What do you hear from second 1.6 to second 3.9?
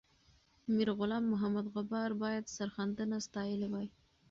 غبار باید سرښندنه ستایلې وای.